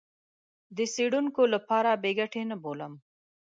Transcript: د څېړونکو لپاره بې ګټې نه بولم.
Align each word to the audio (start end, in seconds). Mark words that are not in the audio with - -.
د 0.75 0.77
څېړونکو 0.93 1.41
لپاره 1.53 1.89
بې 2.01 2.11
ګټې 2.19 2.43
نه 2.51 2.55
بولم. 2.63 2.93